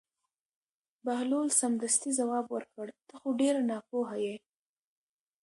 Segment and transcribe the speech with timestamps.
[1.05, 4.35] بهلول سمدستي ځواب ورکړ: ته خو ډېر ناپوهه یې.